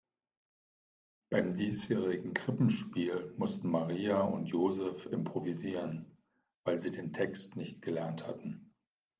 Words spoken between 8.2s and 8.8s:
hatten.